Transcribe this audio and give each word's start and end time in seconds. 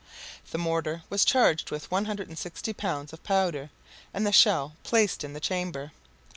The 0.49 0.57
mortar 0.57 1.03
was 1.11 1.23
charged 1.23 1.69
with 1.69 1.91
160 1.91 2.73
pounds 2.73 3.13
of 3.13 3.23
powder, 3.23 3.69
and 4.15 4.25
the 4.25 4.31
shell 4.31 4.75
placed 4.83 5.23
in 5.23 5.33
the 5.33 5.39
chamber. 5.39 5.91